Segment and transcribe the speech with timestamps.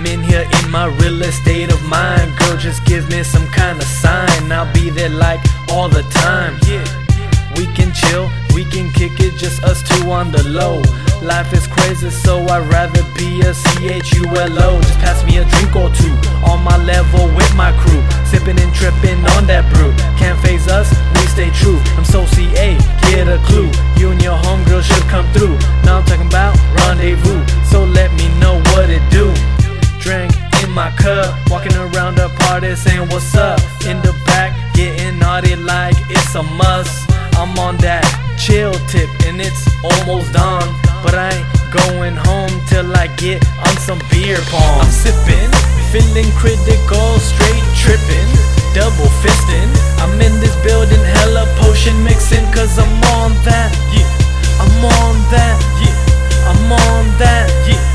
[0.00, 2.34] I'm in here in my real estate of mind.
[2.38, 4.50] Girl, just give me some kind of sign.
[4.50, 6.56] I'll be there like all the time.
[6.66, 6.88] Yeah.
[7.54, 10.80] We can chill, we can kick it, just us two on the low.
[11.20, 14.80] Life is crazy, so I'd rather be a C-H-U-L-O.
[14.80, 16.16] Just pass me a drink or two,
[16.48, 16.78] on my
[32.70, 33.58] the saying what's up.
[33.90, 37.10] In the back, getting naughty like it's a must.
[37.34, 38.06] I'm on that
[38.38, 40.62] chill tip and it's almost dawn.
[41.02, 44.86] But I ain't going home till I get on some beer pong.
[44.86, 45.50] I'm sipping,
[45.90, 48.30] feeling critical, straight tripping,
[48.70, 49.70] double fisting.
[49.98, 54.06] I'm in this building, hella potion mixing, cause I'm on that, yeah.
[54.62, 55.96] I'm on that, yeah.
[56.46, 57.89] I'm on that, yeah.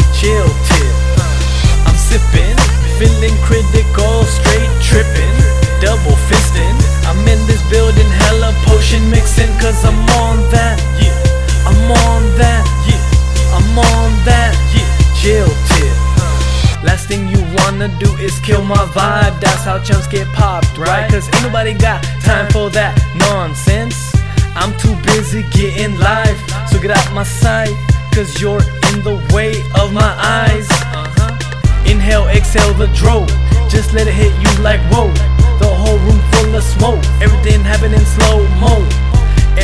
[9.36, 11.68] Mixing, cause I'm on that, yeah.
[11.68, 13.56] I'm on that, yeah.
[13.56, 14.88] I'm on that, yeah.
[15.16, 16.84] Chill tip.
[16.84, 19.40] Last thing you wanna do is kill my vibe.
[19.40, 21.10] That's how chumps get popped, right?
[21.10, 24.14] Cause ain't nobody got time for that nonsense.
[24.56, 26.38] I'm too busy getting live,
[26.70, 27.74] so get out my sight.
[28.14, 30.68] Cause you're in the way of my eyes.
[30.72, 31.92] Uh-huh.
[31.92, 33.26] Inhale, exhale the dro.
[33.68, 35.12] Just let it hit you like whoa.
[35.60, 37.04] The whole room full of smoke.
[37.22, 39.05] Everything happening slow mo.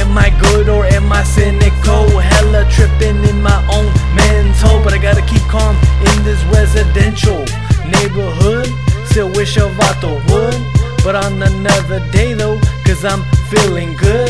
[0.02, 2.10] Am I good or am I cynical?
[2.18, 3.86] Hella tripping in my own
[4.16, 4.82] mental.
[4.84, 5.76] But I gotta keep calm
[6.10, 7.46] in this residential
[7.86, 8.66] neighborhood.
[9.06, 10.58] Still wish a vato would.
[11.04, 14.30] But on another day though, cause I'm feeling good.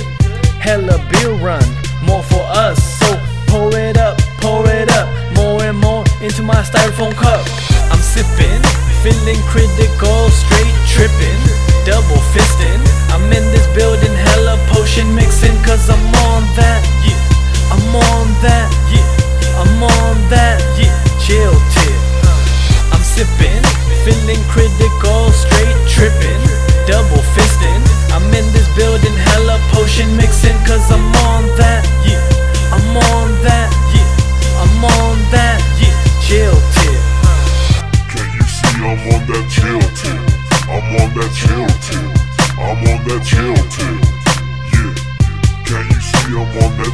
[0.60, 1.64] Hella beer run,
[2.04, 2.78] more for us.
[3.00, 3.08] So
[3.48, 5.08] pour it up, pour it up.
[5.36, 7.48] More and more into my styrofoam cup.
[7.92, 8.62] I'm sipping,
[9.04, 11.42] feeling critical, straight tripping,
[11.86, 12.81] double fisting.
[14.92, 17.16] Potion mixing, cause I'm on that, yeah.
[17.72, 19.62] I'm on that, yeah.
[19.62, 20.01] I'm on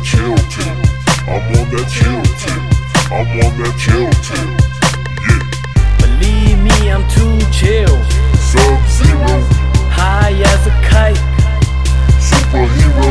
[0.08, 0.78] chill tip?
[1.28, 2.62] I'm on that chill tip.
[3.12, 4.48] I'm on that chill tip.
[5.28, 5.44] Yeah.
[6.02, 7.96] Believe me, I'm too chill.
[8.40, 9.34] Sub Zero,
[9.92, 11.20] High as a kite.
[12.24, 13.10] superhero,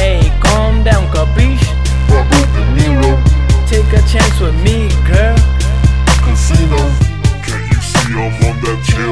[0.00, 1.68] Ayy, calm down, capiche?
[2.08, 3.12] Robert De Niro,
[3.68, 5.36] Take a chance with me, girl.
[6.24, 6.80] casino.
[7.44, 9.11] Can you see I'm on that chill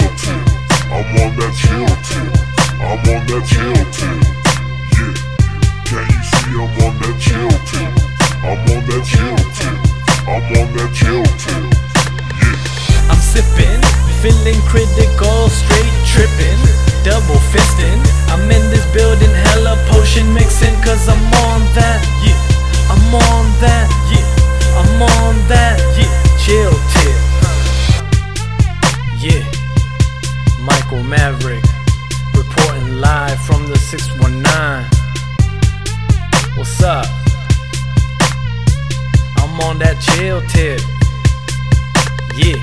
[33.50, 34.86] from the 619.
[36.56, 37.06] What's up?
[39.38, 40.80] I'm on that chill tip.
[42.38, 42.58] Yeah,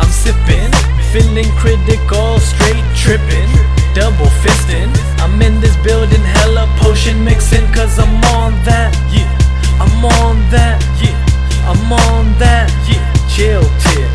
[0.00, 0.72] I'm sipping,
[1.12, 3.50] feeling critical, straight tripping,
[3.92, 4.88] double fisting.
[5.20, 8.96] I'm in this building, hella potion mixing, cause I'm on that.
[9.12, 9.30] Yeah,
[9.82, 10.80] I'm on that.
[11.02, 11.18] Yeah,
[11.68, 12.68] I'm on that.
[12.88, 14.09] Yeah, chill tip.